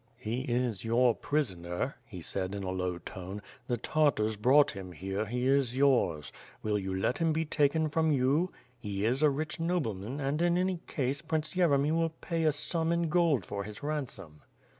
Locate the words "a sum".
12.45-12.91